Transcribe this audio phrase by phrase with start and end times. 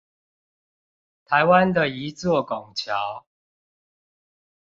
[1.25, 3.23] 台灣的一座拱橋